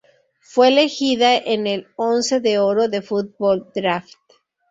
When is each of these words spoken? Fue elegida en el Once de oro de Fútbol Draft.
Fue 0.39 0.69
elegida 0.69 1.37
en 1.37 1.67
el 1.67 1.87
Once 1.95 2.39
de 2.39 2.57
oro 2.57 2.87
de 2.87 3.03
Fútbol 3.03 3.69
Draft. 3.75 4.15